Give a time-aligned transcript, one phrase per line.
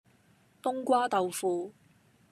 [0.63, 1.75] 冬瓜豆腐